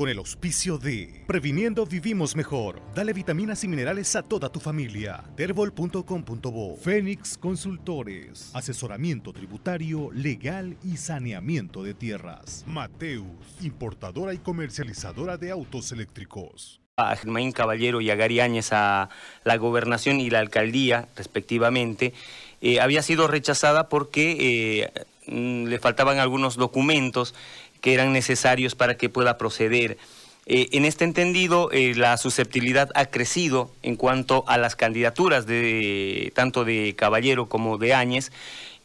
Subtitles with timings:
[0.00, 2.80] con el auspicio de Previniendo Vivimos Mejor.
[2.94, 5.22] Dale vitaminas y minerales a toda tu familia.
[5.36, 8.50] Terbol.com.bo Fénix Consultores.
[8.54, 12.64] Asesoramiento tributario, legal y saneamiento de tierras.
[12.66, 13.26] Mateus,
[13.60, 16.80] importadora y comercializadora de autos eléctricos.
[16.96, 19.10] A Germain Caballero y a Gary Áñez a
[19.44, 22.14] la gobernación y la alcaldía, respectivamente,
[22.62, 27.34] eh, había sido rechazada porque eh, mm, le faltaban algunos documentos
[27.80, 29.98] que eran necesarios para que pueda proceder.
[30.46, 36.32] Eh, en este entendido, eh, la susceptibilidad ha crecido en cuanto a las candidaturas de
[36.34, 38.32] tanto de Caballero como de Áñez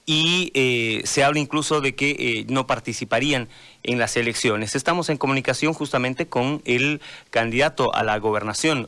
[0.06, 3.48] y eh, se habla incluso de que no participarían
[3.82, 4.76] en las elecciones.
[4.76, 8.88] Estamos en comunicación justamente con el candidato a la gobernación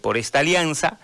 [0.00, 0.98] por esta alianza,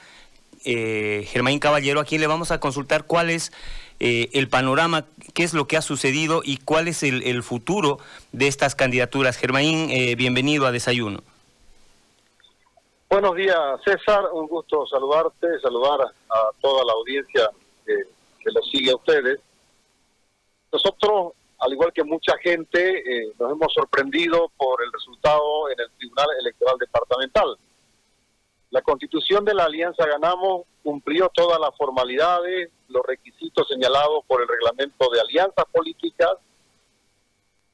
[0.65, 3.53] Germán Caballero, a quien le vamos a consultar cuál es
[4.01, 7.99] eh, el panorama, qué es lo que ha sucedido y cuál es el, futuro
[8.33, 9.37] de estas candidaturas.
[9.37, 11.21] Germain, eh, bienvenido a Desayuno.
[13.11, 14.25] Buenos días, César.
[14.33, 17.51] Un gusto saludarte, saludar a toda la audiencia
[17.87, 17.95] que,
[18.41, 19.41] que sigue a ustedes.
[20.73, 25.91] Nosotros, al igual que mucha gente, eh, nos hemos sorprendido por el resultado en el
[25.99, 27.57] Tribunal Electoral Departamental.
[28.71, 34.49] La constitución de la Alianza Ganamos cumplió todas las formalidades, los requisitos señalados por el
[34.49, 36.33] reglamento de alianzas políticas,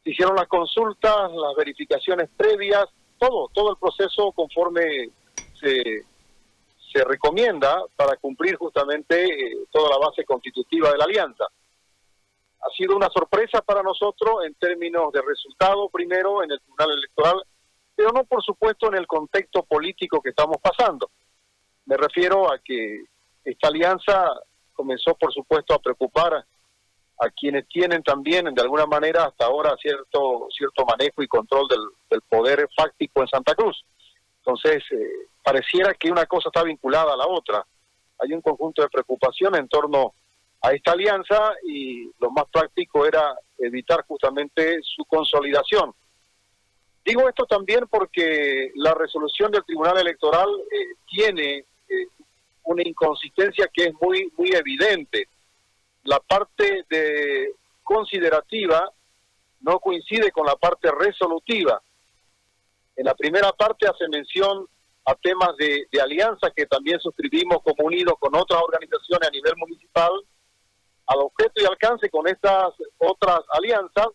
[0.04, 2.84] se hicieron las consultas, las verificaciones previas,
[3.18, 5.08] todo, todo el proceso conforme
[5.58, 6.04] se,
[6.92, 11.44] se recomienda para cumplir justamente eh, toda la base constitutiva de la alianza.
[12.60, 17.42] Ha sido una sorpresa para nosotros en términos de resultado, primero en el Tribunal Electoral,
[17.94, 21.10] pero no por supuesto en el contexto político que estamos pasando.
[21.86, 23.04] Me refiero a que
[23.44, 24.28] esta alianza
[24.72, 26.44] comenzó por supuesto a preocupar
[27.20, 32.20] a quienes tienen también de alguna manera hasta ahora cierto cierto manejo y control del,
[32.28, 33.84] poder fáctico en Santa Cruz.
[34.38, 37.64] Entonces, eh, pareciera que una cosa está vinculada a la otra.
[38.20, 40.14] Hay un conjunto de preocupación en torno
[40.60, 45.92] a esta alianza y lo más práctico era evitar justamente su consolidación.
[47.04, 52.06] Digo esto también porque la resolución del Tribunal Electoral eh, tiene eh,
[52.64, 55.28] una inconsistencia que es muy, muy evidente.
[56.04, 58.90] La parte de considerativa
[59.60, 61.80] no coincide con la parte resolutiva.
[62.96, 64.66] En la primera parte hace mención
[65.04, 69.54] a temas de, de alianza que también suscribimos como unidos con otras organizaciones a nivel
[69.56, 70.10] municipal,
[71.06, 74.06] al objeto y alcance con estas otras alianzas,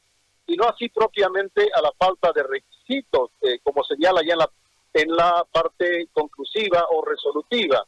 [0.48, 4.50] y no así propiamente a la falta de requisitos, eh, como señala ya en la,
[4.94, 7.86] en la parte conclusiva o resolutiva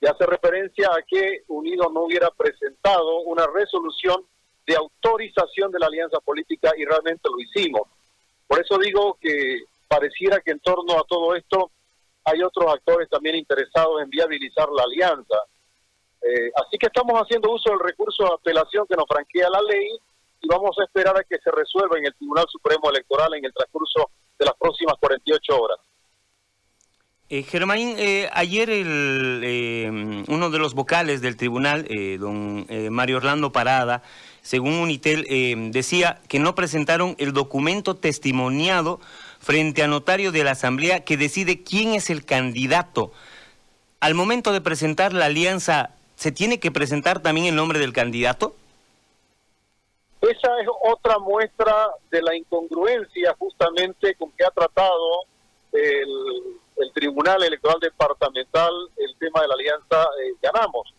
[0.00, 4.24] y hace referencia a que Unido no hubiera presentado una resolución
[4.66, 7.82] de autorización de la alianza política y realmente lo hicimos.
[8.48, 11.70] Por eso digo que pareciera que en torno a todo esto
[12.24, 15.36] hay otros actores también interesados en viabilizar la alianza.
[16.22, 19.86] Eh, así que estamos haciendo uso del recurso de apelación que nos franquea la ley
[20.40, 23.52] y vamos a esperar a que se resuelva en el Tribunal Supremo Electoral en el
[23.52, 24.10] transcurso
[24.44, 25.78] las próximas 48 horas.
[27.28, 31.88] Eh, Germán, eh, ayer el, eh, uno de los vocales del tribunal,
[32.18, 34.02] don Mario Orlando Parada,
[34.42, 35.24] según Unitel,
[35.72, 39.00] decía que no presentaron el documento testimoniado
[39.40, 43.12] frente a notario de la Asamblea que decide quién es el candidato.
[44.00, 48.56] Al momento de presentar la alianza, ¿se tiene que presentar también el nombre del candidato?
[50.22, 55.26] Esa es otra muestra de la incongruencia justamente con que ha tratado
[56.82, 60.92] el Tribunal Electoral Departamental el tema de la alianza eh, ganamos.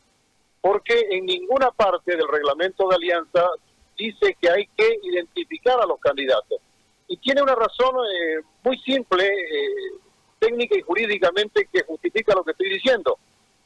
[0.61, 3.49] Porque en ninguna parte del reglamento de alianza
[3.97, 6.59] dice que hay que identificar a los candidatos.
[7.07, 9.99] Y tiene una razón eh, muy simple, eh,
[10.39, 13.17] técnica y jurídicamente, que justifica lo que estoy diciendo.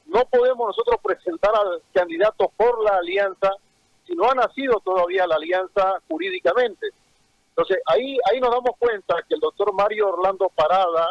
[0.05, 3.51] No podemos nosotros presentar al candidato por la alianza
[4.07, 6.87] si no ha nacido todavía la alianza jurídicamente.
[7.49, 11.07] Entonces, ahí, ahí nos damos cuenta que el doctor Mario Orlando Parada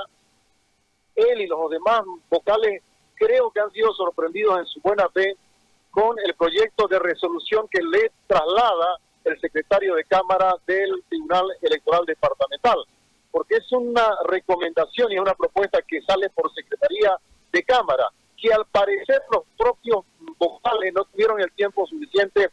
[1.17, 2.83] él y los demás vocales
[3.15, 5.37] creo que han sido sorprendidos en su buena fe
[5.91, 12.05] con el proyecto de resolución que le traslada el secretario de Cámara del Tribunal Electoral
[12.05, 12.77] Departamental,
[13.31, 17.17] porque es una recomendación y es una propuesta que sale por Secretaría
[17.51, 20.05] de Cámara, que al parecer los propios
[20.39, 22.51] vocales no tuvieron el tiempo suficiente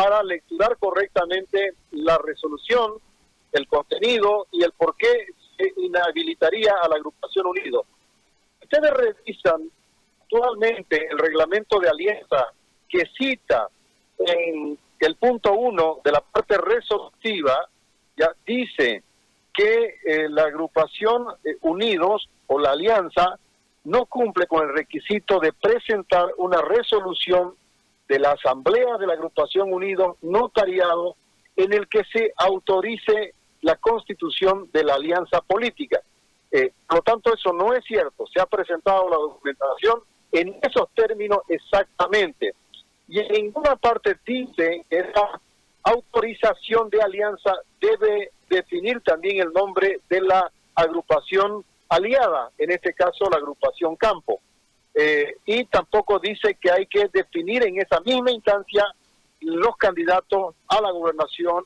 [0.00, 2.94] para lecturar correctamente la resolución,
[3.52, 5.26] el contenido y el por qué
[5.58, 7.84] se inhabilitaría a la agrupación Unido.
[8.62, 9.70] Ustedes revisan
[10.22, 12.46] actualmente el reglamento de alianza
[12.88, 13.68] que cita
[14.20, 17.68] en el punto uno de la parte resolutiva,
[18.16, 19.02] ya dice
[19.52, 23.38] que eh, la agrupación eh, Unidos o la alianza
[23.84, 27.54] no cumple con el requisito de presentar una resolución
[28.10, 31.14] de la Asamblea de la Agrupación Unidos notariado
[31.54, 36.00] en el que se autorice la constitución de la alianza política.
[36.50, 38.26] Eh, por lo tanto, eso no es cierto.
[38.26, 40.00] Se ha presentado la documentación
[40.32, 42.52] en esos términos exactamente.
[43.06, 45.40] Y en ninguna parte dice que esa
[45.84, 53.30] autorización de alianza debe definir también el nombre de la agrupación aliada, en este caso
[53.30, 54.40] la agrupación Campo.
[55.02, 58.84] Eh, y tampoco dice que hay que definir en esa misma instancia
[59.40, 61.64] los candidatos a la gobernación,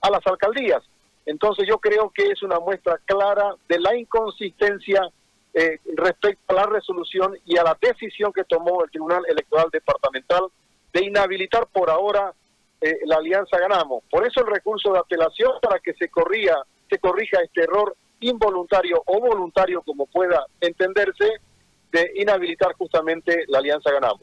[0.00, 0.84] a las alcaldías.
[1.26, 5.10] Entonces yo creo que es una muestra clara de la inconsistencia
[5.54, 10.44] eh, respecto a la resolución y a la decisión que tomó el Tribunal Electoral Departamental
[10.92, 12.32] de inhabilitar por ahora
[12.80, 14.04] eh, la Alianza Ganamos.
[14.08, 16.56] Por eso el recurso de apelación para que se corría,
[16.88, 21.40] se corrija este error involuntario o voluntario, como pueda entenderse,
[21.92, 24.22] de inhabilitar justamente la Alianza Ganamos.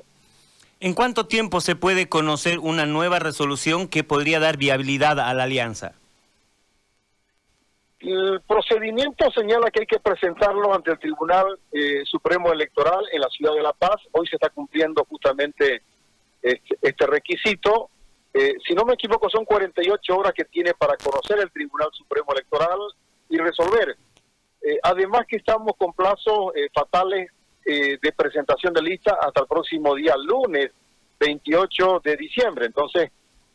[0.79, 5.43] ¿En cuánto tiempo se puede conocer una nueva resolución que podría dar viabilidad a la
[5.43, 5.95] alianza?
[7.99, 13.29] El procedimiento señala que hay que presentarlo ante el Tribunal eh, Supremo Electoral en la
[13.29, 13.95] ciudad de La Paz.
[14.11, 15.81] Hoy se está cumpliendo justamente
[16.41, 17.89] este, este requisito.
[18.33, 22.31] Eh, si no me equivoco, son 48 horas que tiene para conocer el Tribunal Supremo
[22.33, 22.77] Electoral
[23.29, 23.97] y resolver.
[24.61, 27.31] Eh, además que estamos con plazos fatales
[27.65, 30.71] de presentación de lista hasta el próximo día lunes
[31.19, 32.67] 28 de diciembre.
[32.67, 33.11] Entonces,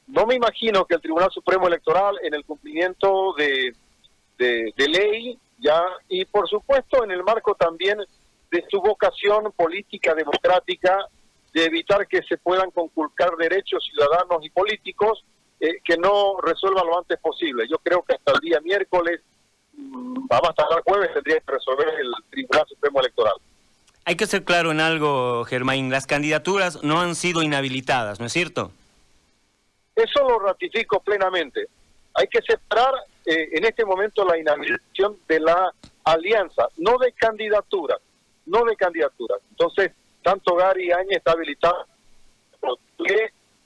[0.08, 3.72] no me imagino que el Tribunal Supremo Electoral, en el cumplimiento de
[4.40, 7.98] de, ley, ya, y por supuesto en el marco también
[8.50, 11.06] de su vocación política democrática
[11.52, 15.24] de evitar que se puedan conculcar derechos ciudadanos y políticos
[15.60, 17.66] eh, que no resuelvan lo antes posible.
[17.70, 19.20] Yo creo que hasta el día miércoles,
[19.74, 23.34] mm, vamos hasta el jueves, tendría que resolver el Tribunal Supremo Electoral.
[24.04, 28.32] Hay que ser claro en algo, Germain, las candidaturas no han sido inhabilitadas, ¿no es
[28.32, 28.72] cierto?
[29.94, 31.66] Eso lo ratifico plenamente.
[32.14, 32.94] Hay que separar
[33.26, 35.72] eh, en este momento la inhabilitación de la
[36.04, 37.98] alianza, no de candidatura,
[38.46, 39.36] no de candidatura.
[39.50, 39.92] Entonces,
[40.22, 41.86] tanto Gary Áñez está habilitado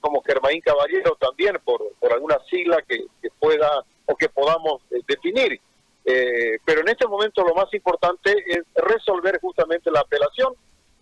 [0.00, 3.06] como Germaín Caballero también por, por alguna sigla que,
[3.38, 5.60] pueda o que podamos eh, definir.
[6.04, 10.52] Eh, pero en este momento lo más importante es resolver justamente la apelación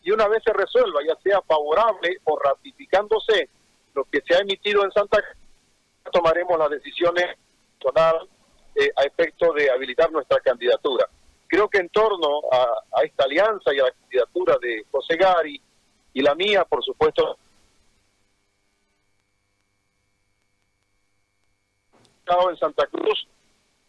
[0.04, 3.48] y una vez se resuelva, ya sea favorable o ratificándose
[3.94, 7.36] lo que se ha emitido en Santa Cruz, tomaremos las decisiones
[7.78, 8.28] personal
[8.74, 11.06] eh, a efecto de habilitar nuestra candidatura.
[11.46, 15.60] Creo que en torno a, esta alianza y a la candidatura de José Gari
[16.14, 17.36] y la mía, por supuesto,
[22.48, 23.28] en Santa Cruz,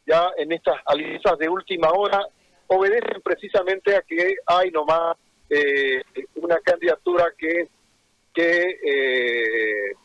[0.06, 2.28] ya en estas alianzas de última hora,
[2.68, 5.16] obedecen precisamente a que hay nomás
[5.50, 6.02] eh,
[6.36, 6.60] una
[8.34, 9.96] que, eh,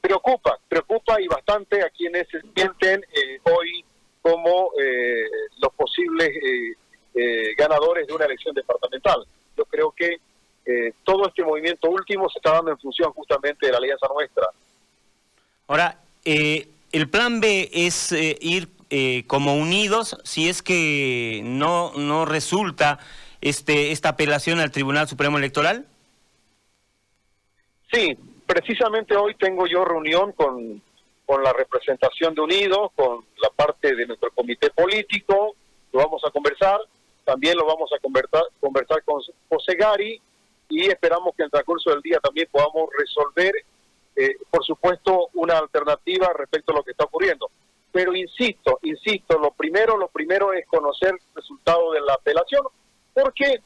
[0.00, 3.04] preocupa, preocupa y bastante a quienes se sienten
[3.44, 3.84] hoy
[4.28, 5.24] como eh,
[5.60, 6.72] los posibles eh,
[7.14, 9.24] eh, ganadores de una elección departamental.
[9.56, 10.18] Yo creo que
[11.02, 14.50] todo este movimiento último se está dando en función justamente de la alianza nuestra.
[15.66, 18.68] Ahora, el plan B es ir
[19.26, 22.98] como unidos si es que no, no resulta
[23.40, 25.86] este, esta apelación al Tribunal Supremo Electoral.
[27.92, 28.16] Sí,
[28.46, 30.82] precisamente hoy tengo yo reunión con
[31.28, 35.54] con la representación de Unidos, con la parte de nuestro comité político,
[35.92, 36.80] lo vamos a conversar,
[37.22, 40.18] también lo vamos a conversar, conversar con José Gari
[40.70, 43.52] y esperamos que en el transcurso del día también podamos resolver,
[44.16, 47.50] eh, por supuesto, una alternativa respecto a lo que está ocurriendo.
[47.92, 52.62] Pero insisto, insisto, lo primero, lo primero es conocer el resultado de la apelación,
[53.12, 53.60] porque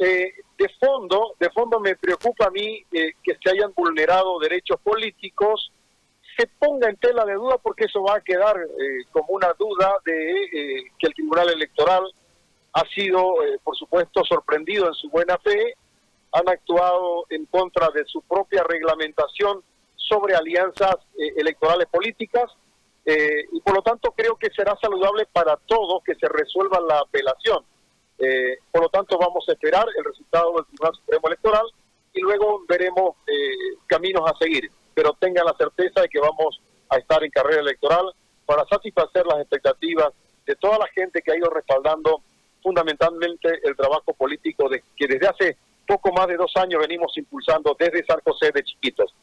[0.00, 4.80] eh, de fondo, de fondo me preocupa a mí eh, que se hayan vulnerado derechos
[4.82, 5.70] políticos.
[6.36, 9.94] Se ponga en tela de duda porque eso va a quedar eh, como una duda
[10.04, 12.04] de eh, que el Tribunal Electoral
[12.72, 15.76] ha sido, por supuesto, sorprendido en su buena fe,
[16.32, 19.62] han actuado en contra de su propia reglamentación
[19.94, 22.52] sobre alianzas electorales políticas.
[23.06, 27.64] Y por lo tanto creo que será saludable para todos que se resuelva la apelación.
[28.72, 31.66] Por lo tanto vamos a esperar el resultado del Tribunal Supremo Electoral
[32.14, 33.16] y luego veremos
[33.86, 36.58] caminos a seguir pero tengan la certeza de que vamos
[36.88, 38.06] a estar en carrera electoral
[38.46, 40.08] para satisfacer las expectativas
[40.46, 42.22] de toda la gente que ha ido respaldando
[42.62, 45.56] fundamentalmente el trabajo político de, que desde hace
[45.86, 49.14] poco más de dos años venimos impulsando desde San José de chiquitos.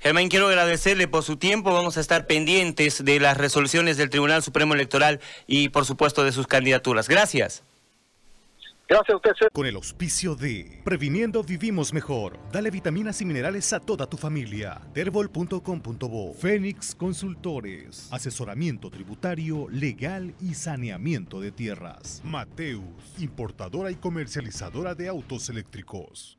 [0.00, 1.72] Germán, quiero agradecerle por su tiempo.
[1.72, 6.32] Vamos a estar pendientes de las resoluciones del Tribunal Supremo Electoral y, por supuesto, de
[6.32, 7.08] sus candidaturas.
[7.08, 7.62] Gracias.
[8.88, 9.48] Gracias a usted.
[9.52, 12.38] Con el auspicio de Previniendo Vivimos Mejor.
[12.52, 14.80] Dale vitaminas y minerales a toda tu familia.
[14.92, 16.34] Terbol.com.bo.
[16.34, 18.08] Fénix Consultores.
[18.12, 22.22] Asesoramiento tributario, legal y saneamiento de tierras.
[22.24, 22.84] Mateus,
[23.18, 26.38] importadora y comercializadora de autos eléctricos.